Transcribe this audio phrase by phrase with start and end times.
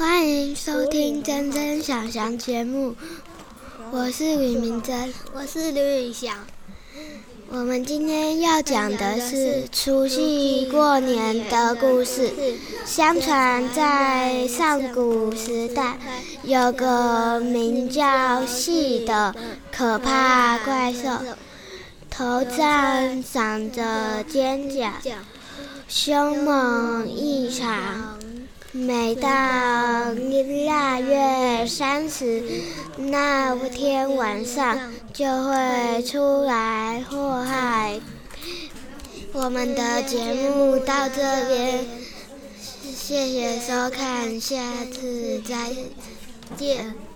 [0.00, 2.96] 欢迎收听真真想想节目，
[3.90, 6.34] 我是吕明真，我是吕宇翔。
[7.50, 12.32] 我们今天要讲的是除夕过年的故事。
[12.86, 15.98] 相传在上古时代，
[16.44, 19.34] 有个名叫戏的
[19.70, 21.10] 可怕怪兽，
[22.08, 24.90] 头上长着尖角，
[25.86, 28.18] 凶猛异常。
[28.72, 29.28] 每到
[30.66, 32.44] 腊月三十
[32.96, 37.98] 那天晚上，就会出来祸害。
[39.32, 41.16] 我们的节目到这
[41.48, 41.84] 边，
[42.94, 45.72] 谢谢收看，下次再
[46.56, 46.94] 见。